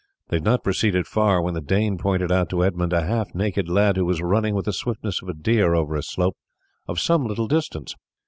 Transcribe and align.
They 0.29 0.37
had 0.37 0.43
not 0.43 0.63
proceeded 0.63 1.05
far 1.05 1.43
when 1.43 1.53
the 1.53 1.61
Dane 1.61 1.99
pointed 1.99 2.31
out 2.31 2.49
to 2.49 2.65
Edmund 2.65 2.91
a 2.91 3.03
half 3.03 3.35
naked 3.35 3.69
lad 3.69 3.97
who 3.97 4.05
was 4.07 4.19
running 4.19 4.55
with 4.55 4.65
the 4.65 4.73
swiftness 4.73 5.21
of 5.21 5.29
a 5.29 5.33
deer 5.35 5.75
over 5.75 5.95
a 5.95 6.01
slope 6.01 6.37
of 6.87 6.99
some 6.99 7.27
little 7.27 7.47
distance. 7.47 7.93